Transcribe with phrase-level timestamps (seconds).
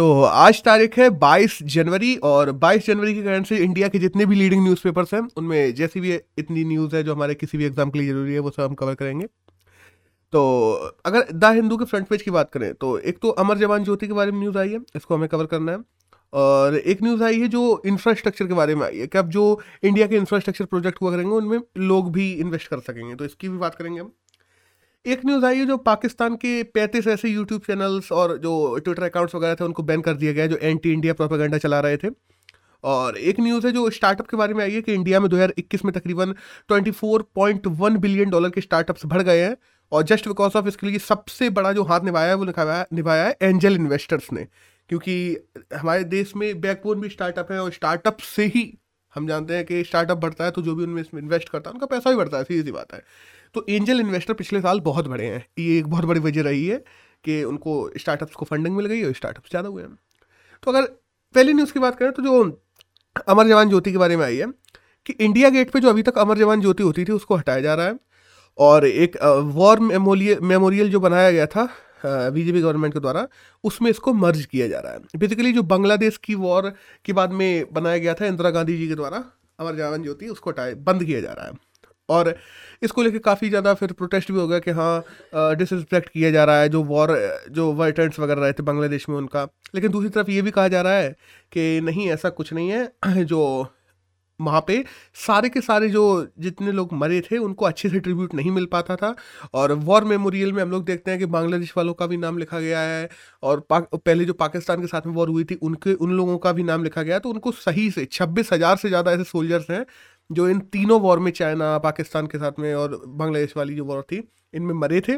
[0.00, 4.26] तो आज तारीख है 22 जनवरी और 22 जनवरी के कारण से इंडिया के जितने
[4.26, 7.90] भी लीडिंग न्यूज़पेपर्स हैं, उनमें जैसी भी इतनी न्यूज़ है जो हमारे किसी भी एग्ज़ाम
[7.90, 9.26] के लिए ज़रूरी है, वो सब हम कवर करेंगे।
[10.32, 10.72] तो
[11.06, 14.06] अगर द हिंदू के फ्रंट पेज की बात करें तो एक तो अमर जवान ज्योति
[14.06, 15.78] के बारे में न्यूज़ आई है, इसको हमें कवर करना है।
[16.32, 19.44] और एक न्यूज़ आई है जो इंफ्रास्ट्रक्चर के बारे में आई है कि अब जो
[19.84, 23.58] इंडिया के इंफ्रास्ट्रक्चर प्रोजेक्ट हुआ करेंगे, उनमें लोग भी इन्वेस्ट कर सकेंगे तो इसकी भी
[23.58, 24.12] बात करेंगे हम।
[25.06, 29.34] एक न्यूज़ आई है जो पाकिस्तान के पैंतीस ऐसे यूट्यूब चैनल्स और जो ट्विटर अकाउंट्स
[29.34, 32.08] वगैरह थे, उनको बैन कर दिया गया जो एंटी इंडिया प्रोपागेंडा चला रहे थे।
[32.84, 35.84] और एक न्यूज़ है जो स्टार्टअप के बारे में आई है कि इंडिया में 2021
[35.84, 36.34] में तकरीबन
[36.68, 39.56] 24.1 बिलियन डॉलर के स्टार्टअप्स बढ़ गए हैं
[39.92, 43.24] और जस्ट बिकॉज़ ऑफ़ इसके लिए सबसे बड़ा जो हाथ निभाया है, वो निभाया निभाया
[43.24, 44.46] है एंजल इन्वेस्टर्स ने।
[44.88, 45.36] क्योंकि
[45.74, 48.78] हमारे देश में बैकबोन भी स्टार्टअप है और स्टार्टअप से ही
[49.14, 51.86] हम जानते हैं कि स्टार्टअप बढ़ता है तो जो भी उनमें इन्वेस्ट करता है, उनका
[51.86, 53.02] पैसा भी बढ़ता है, सीधी सी बात है।
[53.54, 56.76] तो एंजल इन्वेस्टर पिछले साल बहुत बड़े हैं। ये एक बहुत बड़ी वजह रही है
[57.24, 59.94] कि उनको स्टार्टअप्स को फंडिंग मिल गई और स्टार्टअप्स ज़्यादा हुए हैं।
[60.62, 60.86] तो अगर
[61.34, 62.42] पहली न्यूज़ की बात करें तो जो
[63.28, 64.46] अमर जवान ज्योति के बारे में आई है
[65.06, 67.74] कि इंडिया गेट पे जो अभी तक अमर जवान ज्योति होती थी, उसको हटाया जा
[67.74, 67.98] रहा है।
[68.58, 69.16] और एक
[69.54, 71.68] वॉर मेमोरियल जो बनाया गया था
[72.04, 73.26] बीजेपी गवर्नमेंट के द्वारा,
[73.64, 76.72] उसमें इसको मर्ज किया जा रहा है। बेसिकली जो बांग्लादेश की वॉर
[77.04, 79.24] के बाद में बनाया गया था, इंदिरा गांधी जी के द्वारा,
[79.58, 81.52] अमर जवान ज्योति, उसको हटाए बंद किया जा रहा है।
[82.10, 82.34] और
[82.82, 86.60] इसको लेकर काफ़ी ज़्यादा फिर प्रोटेस्ट भी हो गया कि हाँ डिसरिस्पेक्ट किया जा रहा
[86.60, 87.16] है, जो वॉर
[87.50, 90.80] जो वेटरेंट्स वगैरह रहे थे बांग्लादेश में उनका। लेकिन दूसरी तरफ़ ये भी कहा जा
[90.82, 91.10] रहा है
[91.52, 93.66] कि नहीं, ऐसा कुछ नहीं है। जो
[94.40, 94.84] वहाँ पे
[95.18, 96.02] सारे के सारे जो
[96.40, 99.14] जितने लोग मरे थे, उनको अच्छे से ट्रिब्यूट नहीं मिल पाता था।
[99.54, 102.60] और वॉर मेमोरियल में हम लोग देखते हैं कि बांग्लादेश वालों का भी नाम लिखा
[102.60, 103.08] गया है
[103.42, 106.62] और पहले जो पाकिस्तान के साथ में वॉर हुई थी, उनके, उन लोगों का भी
[106.62, 109.84] नाम लिखा गया तो उनको सही से, छब्बीस हज़ार से ज़्यादा ऐसे सोल्जर्स हैं
[110.30, 114.02] जो इन तीनों वॉर में चाइना, पाकिस्तान के साथ में और बांग्लादेश वाली जो वॉर
[114.02, 114.22] थी,
[114.54, 115.16] इनमें मरे थे।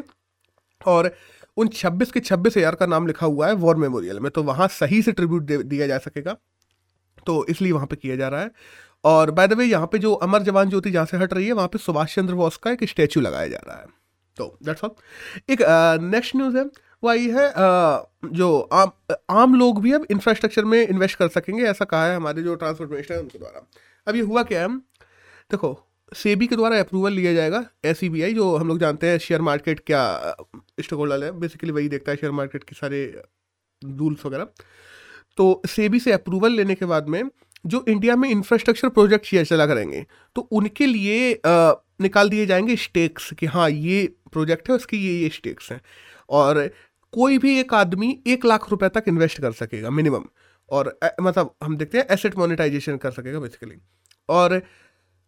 [0.81, 1.11] और
[1.57, 4.67] उन 26 के छब्बीस हज़ार का नाम लिखा हुआ है वॉर मेमोरियल में तो वहाँ
[4.69, 6.35] सही से ट्रिब्यूट दिया जा सकेगा।
[7.25, 8.51] तो इसलिए वहाँ पे किया जा रहा है।
[9.03, 11.53] और बाय द वे यहाँ पे जो अमर जवान ज्योति जहाँ से हट रही है,
[11.53, 13.85] वहाँ पे सुभाष चंद्र बोस का एक स्टैचू लगाया जा रहा है।
[14.37, 14.91] तो दैट्स ऑल
[15.49, 15.61] एक
[16.03, 16.63] नेक्स्ट न्यूज़ है।
[17.03, 17.51] वो आई है
[18.33, 18.91] जो आम
[19.31, 22.91] आम लोग भी अब इंफ्रास्ट्रक्चर में इन्वेस्ट कर सकेंगे, ऐसा कहा है हमारे जो ट्रांसपोर्ट
[22.91, 23.67] मिनिस्टर है उनके द्वारा।
[24.07, 24.67] अब ये हुआ क्या है?
[25.53, 25.77] देखो
[26.15, 30.03] सेबी के द्वारा अप्रूवल लिया जाएगा एस जो हम लोग जानते हैं शेयर मार्केट क्या
[30.79, 33.05] स्टॉक होल्डर है। बेसिकली वही देखता है शेयर मार्केट के सारे
[33.81, 34.47] रूल्स वगैरह।
[35.37, 37.23] तो सेबी से अप्रूवल लेने के बाद में
[37.65, 40.05] जो इंडिया में इंफ्रास्ट्रक्चर प्रोजेक्ट शेयर चला करेंगे
[40.35, 45.13] तो उनके लिए आ, निकाल दिए जाएँगे स्टेक्स कि हाँ ये प्रोजेक्ट है उसके ये
[45.21, 45.81] ये स्टेक्स हैं।
[46.29, 46.67] और
[47.13, 50.25] कोई भी एक आदमी एक लाख रुपए तक इन्वेस्ट कर सकेगा मिनिमम
[50.69, 53.75] और मतलब हम देखते हैं एसेट मोनेटाइजेशन कर सकेगा बेसिकली
[54.29, 54.61] और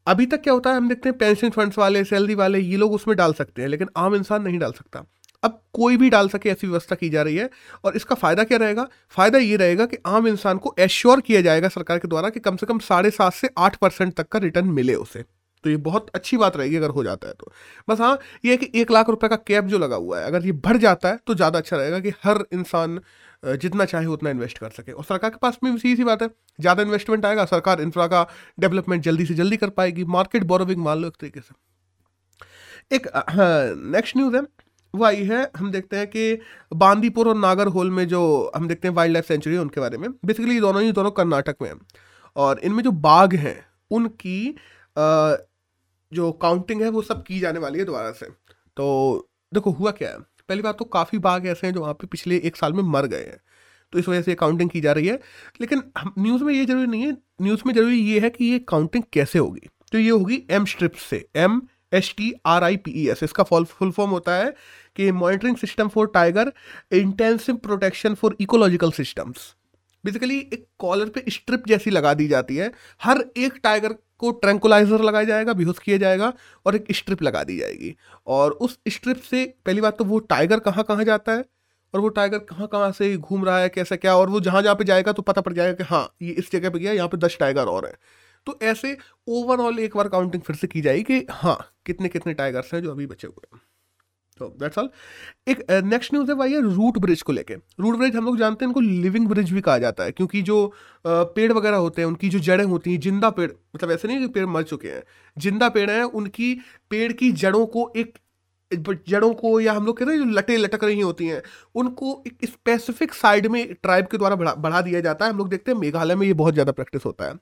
[0.07, 2.93] अभी तक क्या होता है, हम देखते हैं पेंशन फंड्स वाले सैलरी वाले, ये लोग
[2.93, 5.03] उसमें डाल सकते हैं, लेकिन आम इंसान नहीं डाल सकता।
[5.43, 7.49] अब कोई भी डाल सके, ऐसी व्यवस्था की जा रही है।
[7.83, 8.88] और इसका फ़ायदा क्या रहेगा?
[9.09, 12.55] फ़ायदा ये रहेगा कि आम इंसान को एश्योर किया जाएगा सरकार के द्वारा कि कम
[12.55, 15.23] से कम साढ़े सात से आठ परसेंट तक का रिटर्न मिले उसे।
[15.63, 17.51] तो ये बहुत अच्छी बात रहेगी अगर हो जाता है तो।
[17.89, 20.45] बस हाँ ये है कि एक लाख रुपए का कैप जो लगा हुआ है, अगर
[20.45, 22.99] ये बढ़ जाता है तो ज़्यादा अच्छा रहेगा कि हर इंसान
[23.45, 26.29] जितना चाहे उतना इन्वेस्ट कर सके। और सरकार के पास में सीधी सी बात है,
[26.59, 28.25] ज़्यादा इन्वेस्टमेंट आएगा, सरकार इंफ्रा का
[28.59, 31.53] डेवलपमेंट जल्दी से जल्दी कर पाएगी मार्केट बोरोविंग मान लो एक तरीके से।
[32.91, 33.07] एक
[33.94, 34.41] नेक्स्ट न्यूज़ है,
[34.94, 36.39] वो आई है, हम देखते हैं कि
[36.73, 39.97] बांदीपुर और नागर होल में जो, हम देखते हैं वाइल्ड लाइफ सेंचुरी है उनके बारे
[39.97, 41.79] में। बेसिकली दोनों ही दोनों कर्नाटक में हैं।
[42.35, 44.55] और इनमें जो बाघ हैं, उनकी
[46.11, 48.25] जो काउंटिंग है वो सब की जाने वाली है दोबारा से।
[48.78, 50.17] तो देखो, हुआ क्या है?
[50.50, 53.06] पहली बात तो काफ़ी बाघ ऐसे हैं जो वहाँ पे पिछले एक साल में मर
[53.07, 53.39] गए हैं।
[53.94, 55.19] तो इस वजह से काउंटिंग की जा रही है।
[55.61, 55.81] लेकिन
[56.19, 57.11] न्यूज़ में ये ज़रूरी नहीं है
[57.41, 59.67] न्यूज़ में ज़रूरी ये है कि ये काउंटिंग कैसे होगी?
[59.91, 61.61] तो ये होगी एम स्ट्रिप्स से M
[61.94, 64.53] S T R I P E S इसका फॉल फुल फॉर्म होता है
[64.95, 66.51] कि monitoring system for tiger
[66.94, 69.53] intensive protection for ecological systems
[70.05, 72.71] basically एक कॉलर पे स्ट्रिप जैसी लगा दी जाती है।
[73.01, 76.33] हर एक टाइगर को ट्रैंकुलाइजर लगाया जाएगा, बेहोश किया जाएगा
[76.66, 77.95] और एक स्ट्रिप लगा दी जाएगी।
[78.27, 81.45] और उस स्ट्रिप से, पहली बात तो वो टाइगर कहाँ कहाँ जाता है?
[81.93, 84.16] और वो टाइगर कहाँ कहाँ से घूम रहा है, कैसा क्या?
[84.16, 86.69] और वो जहाँ जहाँ पे जाएगा तो पता पड़ जाएगा कि हाँ ये इस जगह
[86.69, 87.93] पे गया, यहाँ पे दस टाइगर और हैं।
[88.47, 88.97] तो ऐसे
[89.28, 92.91] ओवरऑल एक बार काउंटिंग फिर से की जाएगी कि हाँ कितने कितने टाइगर्स हैं जो
[92.91, 93.61] अभी बचे हुए हैं।
[94.40, 94.90] तो दैट्स ऑल
[95.47, 97.53] एक नेक्स्ट न्यूज़ है भाई रूट ब्रिज को लेके.
[97.53, 100.58] रूट ब्रिज हम लोग जानते हैं इनको लिविंग ब्रिज भी कहा जाता है क्योंकि जो
[100.66, 104.20] uh, पेड़ वगैरह होते हैं उनकी जो जड़ें होती हैं ज़िंदा पेड़ मतलब ऐसे नहीं
[104.20, 105.03] कि पेड़ मर चुके हैं
[105.37, 106.53] ज़िंदा पेड़ हैं उनकी
[106.90, 108.17] पेड़ की जड़ों को एक
[109.09, 111.41] जड़ों को या हम लोग कहते हैं जो लटे लटक रही होती हैं
[111.76, 115.49] उनको एक स्पेसिफिक साइड में ट्राइब के द्वारा बढ़ा बढ़ा दिया जाता है। हम लोग
[115.49, 117.34] देखते हैं मेघालय में ये बहुत ज़्यादा प्रैक्टिस होता है।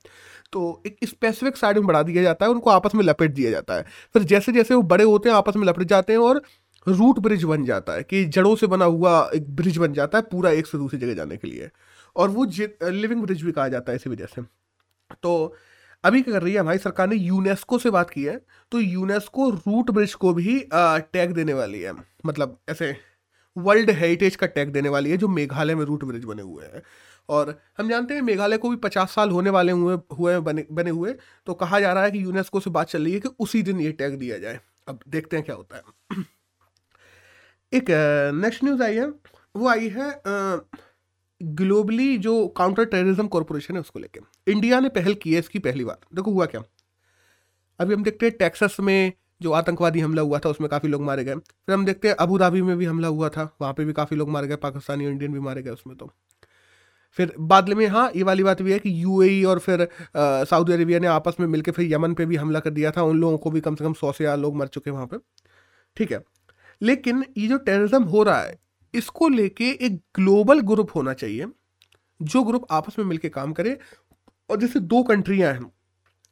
[0.54, 3.75] तो एक स्पेसिफिक साइड में बढ़ा दिया जाता है उनको आपस में लपेट दिया जाता
[3.75, 6.42] है। फिर जैसे जैसे वो बड़े होते हैं आपस में लपेट जाते हैं और
[6.88, 10.24] रूट ब्रिज बन जाता है, कि जड़ों से बना हुआ एक ब्रिज बन जाता है
[10.31, 11.69] पूरा एक से दूसरी जगह जाने के लिए।
[12.15, 12.45] और वो
[12.83, 14.41] लिविंग ब्रिज भी कहा जाता है इसी वजह से।
[15.13, 15.56] तो
[16.03, 18.35] अभी क्या कर रही है, हमारी सरकार ने यूनेस्को से बात की है
[18.71, 21.94] तो यूनेस्को रूट ब्रिज को भी टैग देने वाली है।
[22.25, 22.95] मतलब ऐसे
[23.56, 26.81] वर्ल्ड हेरिटेज का टैग देने वाली है, जो मेघालय में रूट ब्रिज बने हुए हैं।
[27.29, 30.89] और हम जानते हैं मेघालय को भी पचास साल होने वाले हुए हुए, बने बने
[30.89, 31.13] हुए
[31.47, 33.79] तो कहा जा रहा है कि यूनेस्को से बात चल रही है कि उसी दिन
[33.79, 36.24] ये टैग दिया जाए। अब देखते हैं क्या होता है।
[37.74, 37.86] एक
[38.36, 39.06] नेक्स्ट न्यूज़ आई है,
[39.56, 40.12] वो आई है
[41.42, 44.20] ग्लोबली जो काउंटर टेररिज्म कॉरपोरेशन है उसको लेके।
[44.52, 46.62] इंडिया ने पहल की है इसकी पहली बार देखो हुआ क्या?
[47.80, 51.24] अभी हम देखते हैं टेक्सास में जो आतंकवादी हमला हुआ था, उसमें काफ़ी लोग मारे
[51.24, 53.94] गए। फिर हम देखते हैं अबू धाबी में भी हमला हुआ था, वहाँ पे भी
[53.94, 56.10] काफ़ी लोग मारे गए, पाकिस्तानी इंडियन भी मारे गए उसमें तो।
[57.18, 61.00] फिर बाद में हाँ ये वाली बात भी है कि यूएई और फिर सऊदी अरेबिया
[61.00, 63.52] ने आपस में मिलकर फिर यमन पे भी हमला कर दिया था, उन लोगों को
[63.52, 65.20] भी कम से कम सौ से लोग मर चुके वहाँ पर
[65.98, 66.24] ठीक है?
[66.83, 68.57] लेकिन ये जो टेररिज्म हो रहा है,
[68.94, 71.45] इसको लेके एक ग्लोबल ग्रुप होना चाहिए,
[72.19, 73.77] जो ग्रुप आपस में मिलकर काम करे।
[74.50, 75.71] और जैसे दो कंट्रियाँ हैं,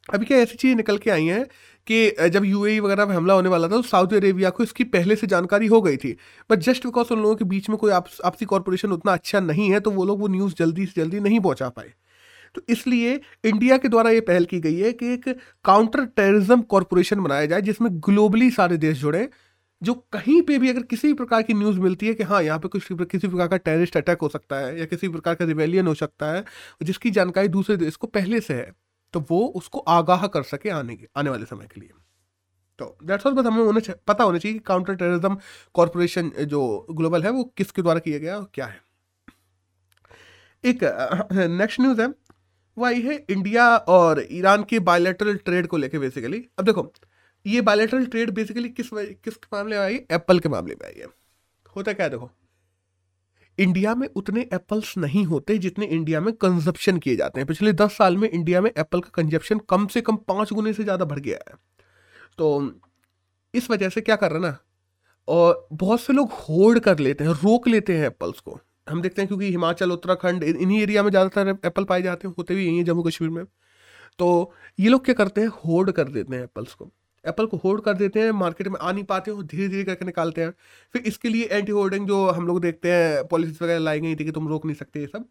[0.06, 1.44] अभी क्या ऐसी चीज़ें निकल के आई हैं
[1.86, 5.16] कि जब यूएई वगैरह में हमला होने वाला था तो सऊदी अरेबिया को इसकी पहले
[5.16, 6.12] से जानकारी हो गई थी।
[6.50, 9.80] बट जस्ट बिकॉज़ उन लोगों के बीच में कोई आपसी कॉरपोरेशन उतना अच्छा नहीं है
[9.80, 11.92] तो वो लोग वो न्यूज़ जल्दी से जल्दी नहीं पहुँचा पाए।
[12.54, 13.14] तो इसलिए
[13.44, 15.28] इंडिया के द्वारा ये पहल की गई है कि एक
[15.64, 19.28] काउंटर टेररिज्म कॉरपोरेशन बनाया जाए, जिसमें ग्लोबली सारे देश जुड़े
[19.82, 22.58] जो कहीं पे भी अगर किसी भी प्रकार की न्यूज़ मिलती है कि हाँ यहाँ
[22.58, 25.86] पे कुछ किसी प्रकार का टेररिस्ट अटैक हो सकता है या किसी प्रकार का रिवेलियन
[25.86, 26.44] हो सकता है,
[26.82, 28.72] जिसकी जानकारी दूसरे देश को पहले से है
[29.14, 31.90] तो वो उसको आगाह कर सके आने के, आने वाले समय के लिए।
[32.78, 35.36] तो दैट्स ऑल बस हमें होने पता होना चाहिए कि काउंटर टेररिज्म
[35.74, 38.80] कॉरपोरेशन जो ग्लोबल है, वो किसके द्वारा किया गया और क्या है।
[40.64, 40.84] एक
[41.50, 42.06] नेक्स्ट न्यूज़ है,
[42.76, 46.92] वो आई है इंडिया और ईरान के बायोलेटरल ट्रेड को लेके बेसिकली अब देखो
[47.46, 49.94] ये बायोलेटरल ट्रेड बेसिकली किस किस मामले में आई?
[50.10, 51.06] एप्पल के मामले में आई है।
[51.76, 52.30] होता क्या देखो?
[53.58, 57.96] इंडिया में उतने एप्पल्स नहीं होते जितने इंडिया में कंजप्शन किए जाते हैं। पिछले दस
[57.96, 61.18] साल में इंडिया में एप्पल का कंजप्शन कम से कम पाँच गुने से ज़्यादा बढ़
[61.18, 61.56] गया है।
[62.38, 62.72] तो
[63.54, 64.56] इस वजह से क्या कर रहे ना?
[65.28, 68.58] और बहुत से लोग होल्ड कर लेते हैं, रोक लेते हैं एप्पल्स को।
[68.88, 72.54] हम देखते हैं क्योंकि हिमाचल, उत्तराखंड इन्हीं एरिया में ज़्यादातर एप्पल पाए जाते हैं, होते
[72.54, 73.44] भी यही हैं जम्मू कश्मीर में।
[74.18, 75.48] तो ये लोग क्या करते हैं?
[75.48, 76.90] होल्ड कर देते हैं एप्पल्स को।
[77.24, 80.04] एप्पल को होल्ड कर देते हैं, मार्केट में आ नहीं पाते हो धीरे धीरे करके
[80.04, 80.52] निकालते हैं।
[80.94, 84.24] फिर इसके लिए एंटी होल्डिंग जो हम लोग देखते हैं पॉलिसीज़ वगैरह लाई गई थी
[84.24, 85.28] कि तुम रोक नहीं सकते ये सब,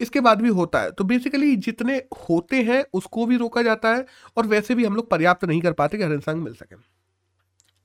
[0.00, 1.96] इसके बाद भी होता है। तो बेसिकली जितने
[2.28, 4.06] होते हैं, उसको भी रोका जाता है
[4.36, 6.76] और वैसे भी हम लोग पर्याप्त नहीं कर पाते कि हर इंसान मिल सके।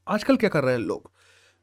[0.07, 1.11] आजकल क्या कर रहे हैं लोग?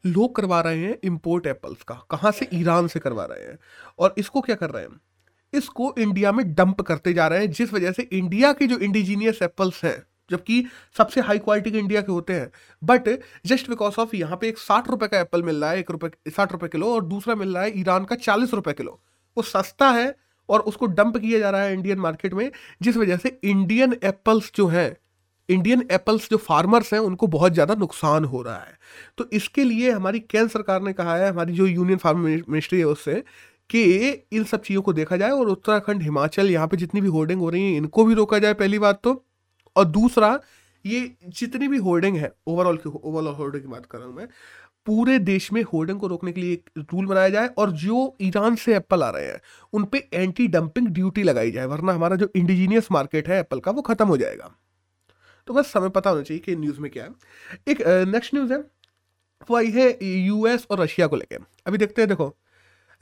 [0.04, 2.48] लोग करवा रहे हैं इम्पोर्ट एप्पल्स का। कहाँ से?
[2.54, 3.58] ईरान से करवा रहे हैं।
[3.98, 5.00] और इसको क्या कर रहे हैं?
[5.52, 9.42] इसको इंडिया में डंप करते जा रहे हैं, जिस वजह से इंडिया के जो इंडिजीनियस
[9.42, 10.02] एप्पल्स हैं
[10.32, 10.64] जबकि
[10.96, 12.50] सबसे हाई क्वालिटी के इंडिया के होते हैं।
[12.82, 13.08] बट
[13.46, 16.10] जस्ट बिकॉज़ ऑफ़ यहाँ पे एक साठ रुपए का एप्पल मिल रहा है, एक रुपए,
[16.30, 19.00] साठ रुपए किलो, और दूसरा मिल रहा है ईरान का चालीस रुपए किलो।
[19.36, 20.14] वो सस्ता है
[20.48, 22.50] और उसको डंप किया जा रहा है इंडियन मार्केट में,
[22.82, 24.90] जिस वजह से इंडियन एप्पल्स जो है
[25.48, 28.78] इंडियन एप्पल्स जो फार्मर्स हैं, उनको बहुत ज़्यादा नुकसान हो रहा है।
[29.18, 32.84] तो इसके लिए हमारी केंद्र सरकार ने कहा है, हमारी जो यूनियन फार्म मिनिस्ट्री है
[32.86, 33.22] उससे,
[33.70, 37.40] कि इन सब चीज़ों को देखा जाए और उत्तराखंड, हिमाचल, यहाँ पे जितनी भी होर्डिंग
[37.40, 39.14] हो रही है, इनको भी रोका जाए पहली बात तो।
[39.76, 40.38] और दूसरा,
[40.84, 44.28] ये जितनी भी होर्डिंग है ओवरऑल की ओवरऑल होर्डिंग की बात कर रहा हूँ मैं,
[44.86, 48.54] पूरे देश में होर्डिंग को रोकने के लिए एक रूल बनाया जाए और जो ईरान
[48.56, 49.40] से एप्पल आ रहे हैं,
[49.72, 53.70] उन पे एंटी डंपिंग ड्यूटी लगाई जाए, वरना हमारा जो इंडिजीनियस मार्केट है एप्पल का,
[53.70, 54.50] वो खत्म हो जाएगा।
[55.48, 57.10] तो बस समय पता होना चाहिए कि न्यूज़ में क्या है।
[57.68, 58.58] एक नेक्स्ट न्यूज़ है,
[59.48, 62.34] वो आई है यूएस और रशिया को लेकर अभी देखते हैं, देखो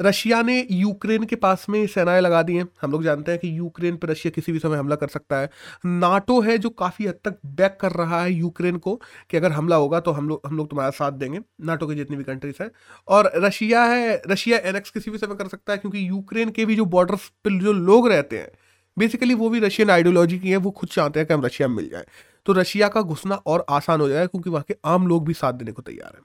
[0.00, 3.58] रशिया ने यूक्रेन के पास में सेनाएँ लगा दी हैं। हम लोग जानते हैं कि
[3.58, 5.50] यूक्रेन पर रशिया किसी भी समय हमला कर सकता है।
[5.86, 8.94] नाटो है जो काफ़ी हद तक बैक कर रहा है यूक्रेन को
[9.30, 12.16] कि अगर हमला होगा तो हम लोग हम लोग तुम्हारा साथ देंगे, नाटो के जितनी
[12.16, 12.70] भी कंट्रीज़ हैं।
[13.08, 16.76] और रशिया है, रशिया एनेक्स किसी भी समय कर सकता है क्योंकि यूक्रेन के भी
[16.76, 18.50] जो बॉर्डर पर जो लोग रहते हैं
[18.96, 21.76] बेसिकली वो भी रशियन आइडियोलॉजी की है, वो खुद चाहते हैं कि हम रशिया में
[21.76, 22.04] मिल जाए।
[22.46, 25.52] तो रशिया का घुसना और आसान हो जाएगा क्योंकि वहाँ के आम लोग भी साथ
[25.52, 26.22] देने को तैयार हैं।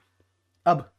[0.66, 0.92] अब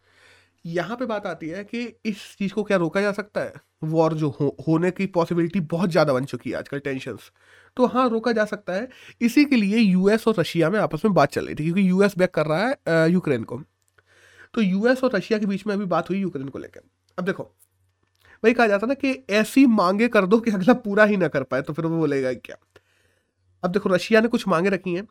[0.66, 3.54] यहाँ पे बात आती है कि इस चीज़ को क्या रोका जा सकता है?
[3.84, 7.32] वॉर जो हो, होने की पॉसिबिलिटी बहुत ज़्यादा बन चुकी है आजकल टेंशंस
[7.78, 8.88] तो हाँ रोका जा सकता है।
[9.22, 12.18] इसी के लिए यूएस और रशिया में आपस में बात चल रही थी क्योंकि यूएस
[12.18, 13.62] बैक कर रहा है यूक्रेन को।
[14.54, 16.82] तो यूएस और रशिया के बीच में अभी बात हुई यूक्रेन को लेकर।
[17.18, 17.52] अब देखो
[18.44, 21.44] वही कहा जाता ना कि ऐसी मांगे कर दो कि अगला पूरा ही ना कर
[21.44, 22.56] पाए तो फिर वो बोलेगा क्या?
[23.64, 25.08] अब देखो रशिया ने कुछ मांगे रखी हैं।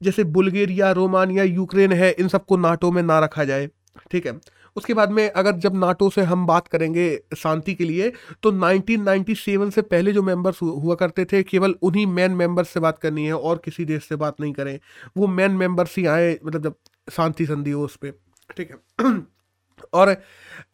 [0.00, 3.68] जैसे बुल्गेरिया रोमानिया यूक्रेन है इन सबको नाटो में ना रखा जाए।
[4.10, 4.32] ठीक है?
[4.76, 8.12] उसके बाद में अगर जब नाटो से हम बात करेंगे शांति के लिए
[8.42, 12.98] तो 1997 से पहले जो मेंबर्स हुआ करते थे, केवल उन्हीं मैन मेंबर्स से बात
[12.98, 14.78] करनी है और किसी देश से बात नहीं करें।
[15.16, 16.74] वो मैन मेंबर्स ही आए मतलब जब
[17.08, 18.10] शांति संधि हो उस पर
[18.56, 19.20] ठीक है?
[19.94, 20.16] और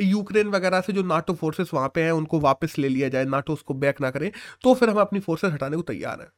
[0.01, 3.53] यूक्रेन वगैरह से जो नाटो फोर्सेस वहाँ पे हैं, उनको वापस ले लिया जाए, नाटो
[3.53, 4.31] उसको बैक ना करें
[4.65, 6.29] तो फिर हम अपनी फोर्सेस हटाने को तैयार हैं।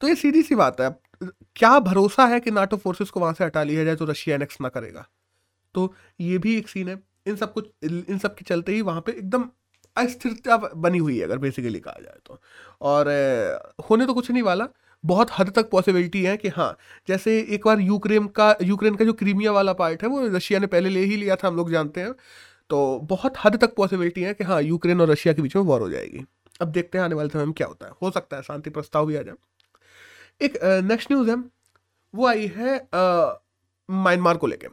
[0.00, 0.90] तो ये सीधी सी बात है,
[1.56, 4.60] क्या भरोसा है कि नाटो फोर्सेस को वहाँ से हटा लिया जाए तो रशिया एनेक्स
[4.60, 5.06] ना करेगा?
[5.74, 9.00] तो ये भी एक सीन है। इन सब कुछ, इन सब के चलते ही वहाँ
[9.00, 9.48] पे एकदम
[9.96, 12.40] अस्थिरता बनी हुई है, अगर बेसिकली कहा जाए तो।
[12.80, 13.08] और
[13.90, 14.68] होने तो कुछ नहीं वाला,
[15.04, 16.76] बहुत हद तक पॉसिबिलिटी है कि हाँ
[17.08, 20.66] जैसे एक बार यूक्रेन का यूक्रेन का जो क्रीमिया वाला पार्ट है, वो रशिया ने
[20.66, 22.12] पहले ले ही लिया था, हम लोग जानते हैं।
[22.70, 25.80] तो बहुत हद तक पॉसिबिलिटी है कि हाँ यूक्रेन और रशिया के बीच में वॉर
[25.80, 26.24] हो जाएगी।
[26.60, 29.06] अब देखते हैं आने वाले समय में क्या होता है। हो सकता है शांति प्रस्ताव
[29.06, 29.34] भी आ जाए।
[30.40, 31.36] एक नेक्स्ट न्यूज़ है।
[32.14, 32.76] वो आई है
[33.88, 34.68] म्यांमार को लेकर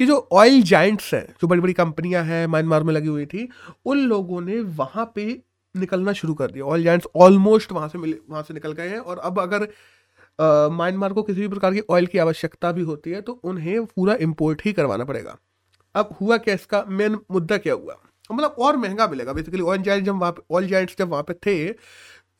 [0.00, 3.48] कि जो ऑयल जाइंट्स हैं, जो बड़ी बड़ी कंपनियाँ हैं, म्यांमार में लगी हुई थी,
[3.86, 5.26] उन लोगों ने वहाँ पे
[5.74, 8.98] निकलना शुरू कर दिया। ऑयल जाइंट्स ऑलमोस्ट वहाँ से मिले, वहाँ से निकल गए हैं
[8.98, 9.68] और अब अगर
[10.72, 14.14] म्यांमार को किसी भी प्रकार की ऑयल की आवश्यकता भी होती है तो उन्हें पूरा
[14.20, 15.36] इम्पोर्ट ही करवाना पड़ेगा।
[15.94, 16.84] अब हुआ क्या इसका?
[16.88, 17.96] मेन मुद्दा क्या हुआ?
[18.30, 21.70] मतलब और महँगा मिलेगा। बेसिकली ऑयल जाइंट जब वहाँ ऑयल जाइंट्स जब वहाँ पे थे,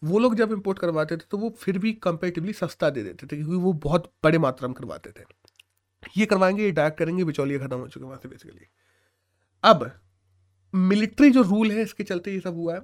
[0.02, 3.37] वो लोग जब इम्पोर्ट करवाते थे तो वो फिर भी कंपेरेटिवली सस्ता दे देते थे,
[3.37, 5.25] क्योंकि वो बहुत बड़े मात्रा में करवाते थे।
[6.16, 8.66] ये करवाएँगे ये डायरेक्ट करेंगे बिचौलिए खत्म हो चुके वहाँ से बेसिकली
[9.64, 9.90] अब
[10.75, 12.80] मिलिट्री जो रूल है इसके चलते ये सब हुआ है।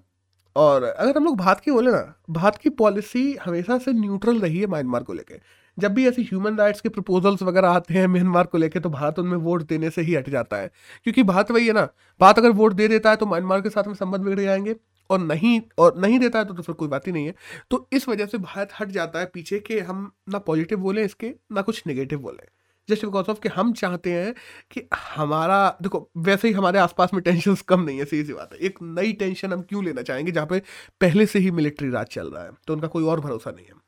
[0.56, 4.60] और अगर हम लोग भारत की बोले ना भारत की पॉलिसी हमेशा से न्यूट्रल रही
[4.60, 5.40] है म्यांमार को लेकर
[5.78, 9.18] जब भी ऐसे ह्यूमन राइट्स के प्रपोजल्स वगैरह आते हैं म्यांमार को लेकर तो भारत
[9.18, 10.70] उनमें वोट देने से ही हट जाता है।
[11.04, 11.84] क्योंकि भारत वही है ना
[12.20, 14.76] भारत अगर वोट दे देता है तो म्यांमार के साथ में संबंध बिगड़ जाएँगे।
[15.10, 17.34] और नहीं और नहीं देता है तो, तो फिर कोई बात ही नहीं है।
[17.70, 21.34] तो इस वजह से भारत हट जाता है पीछे के हम ना पॉजिटिव बोले इसके
[21.52, 22.48] ना कुछ नेगेटिव बोले।
[22.88, 24.34] जस्ट बिकॉज़ ऑफ़ कि हम चाहते हैं
[24.70, 28.52] कि हमारा, देखो, वैसे ही हमारे आसपास में टेंशन कम नहीं है, सीधी सी बात
[28.52, 30.58] है। एक नई टेंशन हम क्यों लेना चाहेंगे जहाँ पे
[31.00, 33.84] पहले से ही मिलिट्री राज चल रहा है तो उनका कोई और भरोसा नहीं है।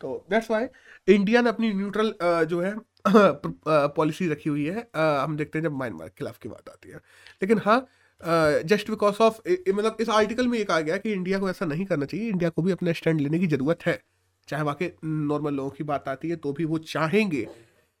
[0.00, 0.66] तो दैट्स वाई
[1.08, 2.14] इंडिया ने अपनी न्यूट्रल
[2.46, 2.74] जो है
[3.96, 6.96] पॉलिसी रखी हुई है। हम देखते हैं जब म्यांमार के खिलाफ की बात आती है।
[7.42, 7.86] लेकिन हाँ
[8.64, 9.40] जस्ट बिकॉज़ ऑफ़
[9.70, 12.50] मतलब इस आर्टिकल में ये कहा गया कि इंडिया को ऐसा नहीं करना चाहिए। इंडिया
[12.50, 13.98] को भी अपना स्टैंड लेने की ज़रूरत है।
[14.48, 17.46] चाहे वाकई नॉर्मल लोगों की बात आती है तो भी वो चाहेंगे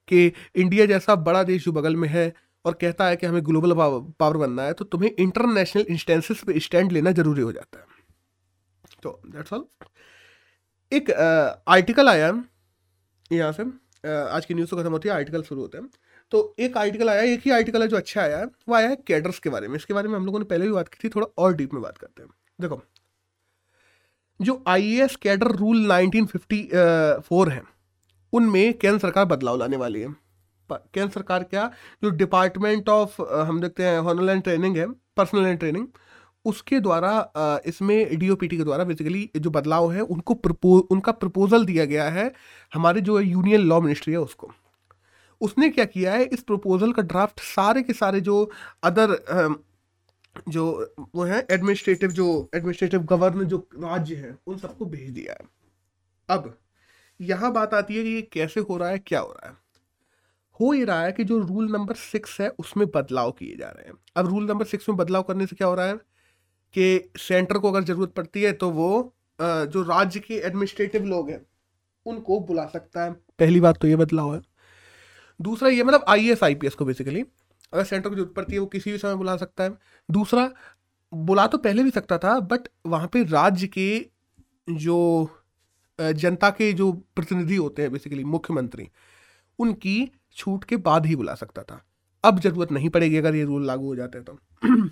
[0.08, 2.32] कि इंडिया जैसा बड़ा देश जो बगल में है
[2.64, 3.74] और कहता है कि हमें ग्लोबल
[4.20, 7.84] पावर बनना है तो तुम्हें इंटरनेशनल इंस्टेंसेस पे स्टैंड लेना ज़रूरी हो जाता है।
[9.02, 9.64] तो दैट्स ऑल
[10.92, 11.10] एक
[11.68, 12.32] आर्टिकल आया
[13.32, 13.62] यहाँ से
[14.04, 15.88] आज की न्यूज़ तो खत्म होती है आर्टिकल शुरू होते हैं।
[16.32, 18.96] तो एक आर्टिकल आया, एक ही आर्टिकल है जो अच्छा आया है वो आया है
[19.06, 21.08] कैडर्स के बारे में। इसके बारे में हम लोगों ने पहले भी बात की थी,
[21.08, 22.82] थोड़ा और डीप में बात करते हैं। देखो,
[24.40, 27.62] जो I A S cadre rule 1954 है
[28.32, 30.08] उनमें केंद्र सरकार बदलाव लाने वाली है।
[30.70, 31.70] केंद्र सरकार क्या,
[32.02, 35.86] जो डिपार्टमेंट ऑफ़ हम देखते हैं हॉनल एंड ट्रेनिंग है पर्सनल एंड ट्रेनिंग
[36.44, 41.84] उसके द्वारा इसमें डीओपीटी के द्वारा बेसिकली जो बदलाव है, उनको प्रपो, उनका प्रपोजल दिया
[41.84, 42.32] गया है,
[42.72, 44.50] हमारे जो यूनियन लॉ मिनिस्ट्री है उसको।
[45.40, 48.50] उसने क्या किया है, इस प्रपोजल का ड्राफ्ट सारे के सारे जो
[48.84, 49.16] अदर
[50.48, 55.48] जो वो है एडमिनिस्ट्रेटिव जो एडमिनिस्ट्रेटिव गवर्नर जो राज्य है, उन सबको भेज दिया है।
[56.28, 56.54] अब
[57.20, 59.56] यहाँ बात आती है कि ये कैसे हो रहा है, क्या हो रहा है।
[60.60, 63.86] हो ये रहा है कि जो रूल नंबर सिक्स है, उसमें बदलाव किए जा रहे
[63.86, 65.94] हैं। अब रूल नंबर सिक्स में बदलाव करने से क्या हो रहा है
[66.74, 68.88] कि सेंटर को अगर ज़रूरत पड़ती है तो वो
[69.38, 71.40] जो राज्य के एडमिनिस्ट्रेटिव लोग हैं,
[72.06, 74.40] उनको बुला सकता है। पहली बात तो ये बदलाव है।
[75.40, 77.20] दूसरा ये मतलब I S I P S को बेसिकली
[77.72, 79.76] अगर सेंटर को ज़रूरत पड़ती है, वो किसी भी समय बुला सकता है।
[80.08, 80.50] दूसरा,
[81.12, 84.06] बुला तो पहले भी सकता था बट वहाँ पे राज्य के
[84.70, 85.28] जो
[85.98, 88.88] जनता के जो प्रतिनिधि होते हैं बेसिकली मुख्यमंत्री
[89.58, 91.82] उनकी छूट के बाद ही बुला सकता था।
[92.24, 94.38] अब ज़रूरत नहीं पड़ेगी अगर ये रूल लागू हो जाते हैं तो।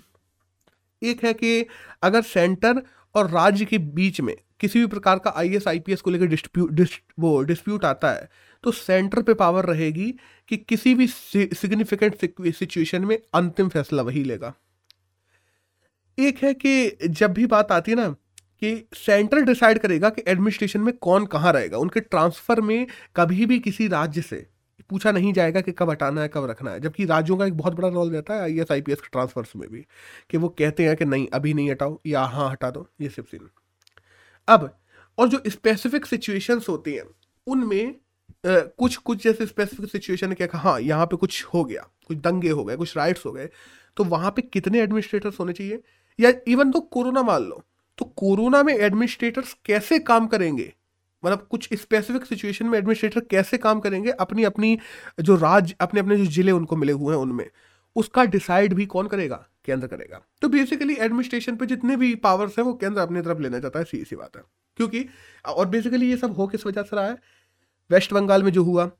[1.01, 1.65] एक है कि
[2.03, 2.81] अगर सेंटर
[3.15, 6.89] और राज्य के बीच में किसी भी प्रकार का आई एस को लेकर डिस्प्यूट डिस,
[7.19, 8.29] वो डिस्प्यूट आता है
[8.63, 10.11] तो सेंटर पे पावर रहेगी
[10.49, 12.15] कि किसी भी सिग्निफिकेंट
[12.53, 14.53] सिचुएशन में अंतिम फैसला वही लेगा।
[16.17, 18.15] एक है कि जब भी बात आती है ना
[18.61, 22.85] कि सेंटर डिसाइड करेगा कि एडमिनिस्ट्रेशन में कौन कहाँ रहेगा। उनके ट्रांसफ़र में
[23.15, 24.45] कभी भी किसी राज्य से
[24.89, 27.73] पूछा नहीं जाएगा कि कब हटाना है, कब रखना है। जबकि राज्यों का एक बहुत
[27.73, 29.85] बड़ा रोल रहता है I S I P S के ट्रांसफर्स में भी,
[30.29, 33.29] कि वो कहते हैं कि नहीं, अभी नहीं हटाओ या हाँ हटा दो, ये सिर्फ़
[33.29, 33.49] सीन
[34.47, 34.69] अब,
[35.17, 37.03] और जो स्पेसिफिक सिचुएशंस होती हैं,
[37.47, 37.95] उनमें
[38.43, 42.49] कुछ कुछ जैसे स्पेसिफिक सिचुएशन है क्या हाँ यहाँ पे कुछ हो गया, कुछ दंगे
[42.49, 43.49] हो गए, कुछ राइट्स हो गए
[43.97, 45.81] तो वहाँ पे कितने एडमिनिस्ट्रेटर्स होने चाहिए?
[46.19, 47.61] या इवन तो कोरोना मान लो
[47.97, 50.73] तो कोरोना में एडमिनिस्ट्रेटर्स कैसे काम करेंगे?
[51.25, 54.11] मतलब कुछ स्पेसिफिक सिचुएशन में एडमिनिस्ट्रेटर कैसे काम करेंगे?
[54.11, 54.79] अपनी अपनी
[55.19, 57.49] जो राज्य अपने अपने जो ज़िले उनको मिले हुए हैं उनमें,
[57.95, 59.47] उसका डिसाइड भी कौन करेगा?
[59.65, 63.59] केंद्र करेगा। तो बेसिकली एडमिनिस्ट्रेशन पे जितने भी पावर्स हैं, वो केंद्र अपनी तरफ़ लेना
[63.59, 64.43] चाहता है, सीधी सी बात है।
[64.77, 65.05] क्योंकि,
[65.45, 67.17] और बेसिकली ये सब हो किस वजह से रहा है?
[67.91, 68.91] वेस्ट बंगाल में जो हुआ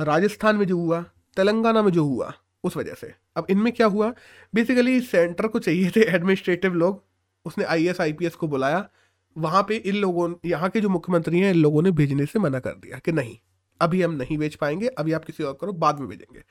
[0.00, 1.02] राजस्थान में जो हुआ
[1.36, 2.32] तेलंगाना में जो हुआ,
[2.64, 4.14] उस वजह से। अब इनमें क्या हुआ?
[4.54, 7.09] बेसिकली सेंटर को चाहिए थे एडमिनिस्ट्रेटिव लोग
[7.46, 8.88] उसने I S I P S को बुलाया,
[9.36, 12.58] वहाँ पे इन लोगों यहाँ के जो मुख्यमंत्री हैं, इन लोगों ने भेजने से मना
[12.60, 13.36] कर दिया कि नहीं,
[13.80, 16.42] अभी हम नहीं बेच पाएँगे, अभी आप किसी और करो बाद में भेजेंगे।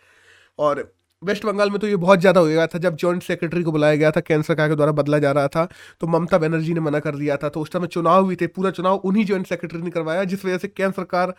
[0.60, 0.92] और
[1.22, 3.96] वेस्ट बंगाल में तो ये बहुत ज़्यादा हो गया था, जब जॉइंट सेक्रेटरी को बुलाया
[3.96, 5.68] गया था केंद्र सरकार के द्वारा बदला जा रहा था
[6.02, 8.72] तो ममता बनर्जी ने मना कर दिया था तो उस समय चुनाव भी थे, पूरा
[8.72, 11.34] चुनाव उन्हीं जॉइंट सेक्रेटरी ने करवाया, जिस वजह से केंद्र सरकार,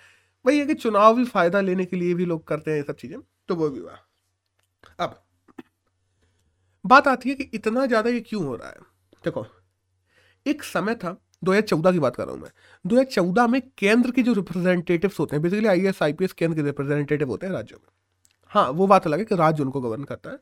[0.45, 2.97] वही है कि चुनाव भी फ़ायदा लेने के लिए भी लोग करते हैं ये सब
[2.97, 3.99] चीज़ें तो वो भी हुआ।
[5.01, 5.19] अब,
[6.85, 8.90] बात आती है कि इतना ज़्यादा ये क्यों हो रहा है?
[9.25, 9.47] देखो,
[10.47, 12.51] एक समय था 2014 की बात कर रहा हूँ मैं।
[12.87, 16.57] 2014 में केंद्र के जो रिप्रेजेंटेटिव्स होते हैं basically I S I P S केंद्र
[16.57, 17.93] के रिप्रेजेंटेटिव होते हैं राज्यों में।
[18.49, 20.39] हाँ वो बात अलग है कि राज्य उनको गवर्न करता है।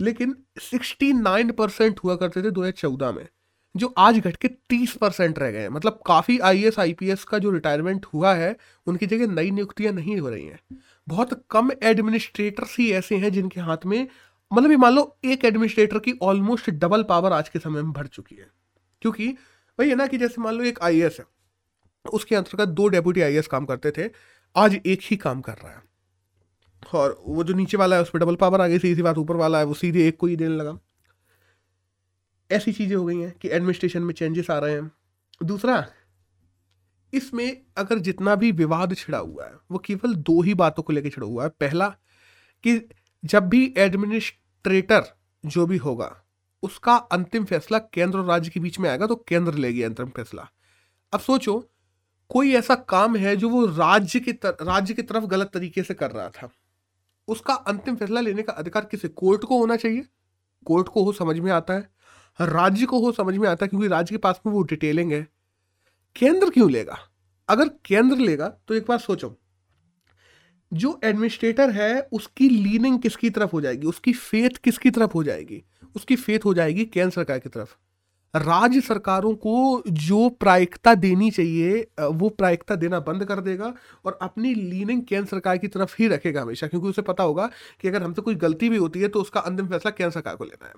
[0.00, 3.28] लेकिन 69 परसेंट हुआ करते थे 2014 में,
[3.76, 7.10] जो आज घट के 30 परसेंट रह गए हैं। मतलब काफ़ी I S I P
[7.10, 10.60] S का जो रिटायरमेंट हुआ है, उनकी जगह नई नियुक्तियाँ नहीं हो रही हैं।
[11.08, 14.08] बहुत कम एडमिनिस्ट्रेटर्स ही ऐसे हैं जिनके हाथ में
[14.52, 18.06] मतलब ये मान लो, एक एडमिनिस्ट्रेटर की ऑलमोस्ट डबल पावर आज के समय में बढ़
[18.06, 18.50] चुकी है।
[19.02, 19.28] क्योंकि
[19.80, 21.26] वही है ना कि जैसे मान लो एक आईएएस है,
[22.12, 24.10] उसके अंतर्गत दो डेप्यूटी आईएएस काम करते थे,
[24.56, 25.82] आज एक ही काम कर रहा है।
[26.94, 29.36] और वो जो नीचे वाला है उस पर डबल पावर आ गई, सीधी बात, ऊपर
[29.36, 30.78] वाला है, वो सीधे एक को ही देने लगा।
[32.50, 34.90] ऐसी चीज़ें हो गई हैं कि एडमिनिस्ट्रेशन में चेंजेस आ रहे हैं।
[35.42, 35.86] दूसरा,
[37.14, 41.08] इसमें अगर जितना भी विवाद छिड़ा हुआ है, वो केवल दो ही बातों को लेकर
[41.08, 41.88] छिड़ा हुआ है। पहला,
[42.64, 42.88] कि
[43.24, 45.04] जब भी एडमिनिस्ट्रेटर
[45.46, 46.24] जो भी होगा
[46.62, 50.48] उसका अंतिम फैसला केंद्र और राज्य के बीच में आएगा तो केंद्र लेगी अंतिम फैसला।
[51.12, 51.70] अब सोचो
[52.28, 55.94] कोई ऐसा काम है जो वो राज्य की तर, राज्य की तरफ़ गलत तरीके से
[55.94, 56.48] कर रहा था।
[57.28, 59.08] उसका अंतिम फैसला लेने का अधिकार किसे?
[59.08, 60.04] कोर्ट को होना चाहिए।
[60.64, 61.90] कोर्ट को हो समझ में आता है।
[62.40, 65.26] राज्य को हो समझ में आता है क्योंकि राज्य के पास में वो डिटेलिंग है।
[66.16, 66.98] केंद्र क्यों लेगा?
[67.48, 69.36] अगर केंद्र लेगा तो एक बार सोचो।
[70.72, 73.86] जो एडमिनिस्ट्रेटर है, उसकी लीनिंग किसकी तरफ़ हो जाएगी?
[73.86, 75.62] उसकी फेथ किसकी तरफ़ हो जाएगी?
[75.96, 77.74] उसकी फेथ हो जाएगी केंद्र सरकार की तरफ़।
[78.34, 83.72] राज्य सरकारों को जो प्रायिकता देनी चाहिए वो प्रायिकता देना बंद कर देगा
[84.04, 87.50] और अपनी लीनिंग केंद्र सरकार की तरफ़ ही रखेगा हमेशा, क्योंकि उसे पता होगा
[87.80, 90.44] कि अगर हमसे कोई गलती भी होती है तो उसका अंतिम फैसला केंद्र सरकार को
[90.44, 90.74] लेना है।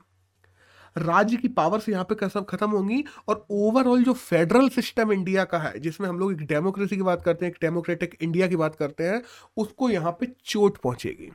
[0.97, 5.59] राज्य की पावर्स यहाँ पे कसम खत्म होंगी और ओवरऑल जो फेडरल सिस्टम इंडिया का
[5.59, 8.75] है, जिसमें हम लोग एक डेमोक्रेसी की बात करते हैं, एक डेमोक्रेटिक इंडिया की बात
[8.75, 9.23] करते हैं,
[9.57, 11.31] उसको यहाँ पे चोट पहुंचेगी।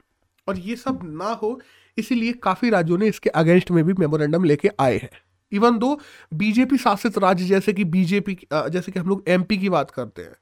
[0.48, 1.60] और ये सब ना हो,
[1.98, 5.10] इसीलिए काफ़ी राज्यों ने इसके अगेंस्ट में भी मेमोरेंडम लेके आए हैं।
[5.52, 6.00] इवन दो
[6.34, 10.36] बीजेपी शासित राज्य जैसे कि बीजेपी जैसे कि हम लोग एमपी की बात करते हैं,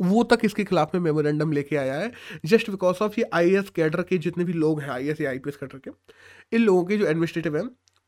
[0.00, 2.10] वो तक इसके खिलाफ में मेमोरेंडम लेके आया है
[2.44, 5.30] जस्ट बिकॉज़ ऑफ़ ये आई एस कैडर के जितने भी लोग हैं आई एस या
[5.30, 5.90] आई पी एस कैडर के,
[6.52, 7.64] इन लोगों के जो एडमिनिस्ट्रेटिव हैं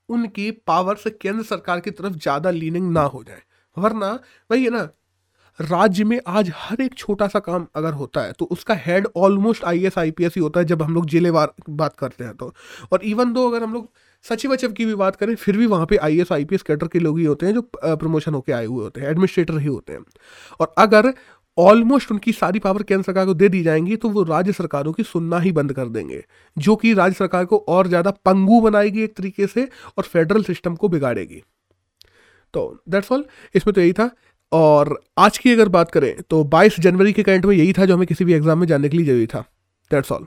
[0.09, 3.43] उनकी पावर से केंद्र सरकार की तरफ़ ज़्यादा लीनिंग ना हो जाए।
[3.77, 4.13] वरना,
[4.51, 4.89] वही है ना,
[5.61, 9.65] राज्य में आज हर एक छोटा सा काम अगर होता है तो उसका head almost
[9.65, 12.35] I S I P S ही होता है जब हम लोग जिलेवार बात करते हैं
[12.37, 12.53] तो।
[12.93, 13.89] और इवन दो अगर हम लोग
[14.25, 16.63] सचिव वचिव की भी बात करें, फिर भी वहाँ पे I S I P S
[16.63, 19.67] cadre के लोग ही होते हैं जो प्रमोशन होकर आए हुए होते हैं एडमिनिस्ट्रेटर ही
[19.67, 20.05] होते हैं।
[20.61, 21.13] और अगर
[21.59, 25.03] ऑलमोस्ट उनकी सारी पावर केंद्र सरकार को दे दी जाएँगी तो वो राज्य सरकारों की
[25.03, 26.23] सुनना ही बंद कर देंगे,
[26.57, 30.75] जो कि राज्य सरकार को और ज़्यादा पंगू बनाएगी एक तरीके से और फेडरल सिस्टम
[30.75, 31.43] को बिगाड़ेगी।
[32.55, 34.11] तो दैट्स ऑल इसमें तो यही था।
[34.53, 37.95] और आज की अगर बात करें तो 22 जनवरी के करंट में यही था जो
[37.95, 39.45] हमें किसी भी एग्ज़ाम में जाने के लिए ज़रूरी था।
[39.91, 40.27] That's all